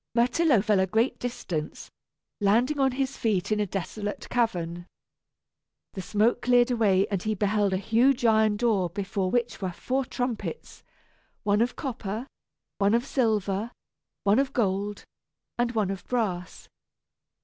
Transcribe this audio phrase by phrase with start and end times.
[0.15, 1.91] Myrtillo fell a great distance,
[2.39, 4.87] landing on his feet in a desolate cavern.
[5.93, 10.05] The smoke cleared away and he beheld a huge iron door before which were four
[10.05, 10.81] trumpets
[11.43, 12.25] one of copper,
[12.79, 13.69] one of silver,
[14.23, 15.03] one of gold,
[15.59, 16.67] and one of brass.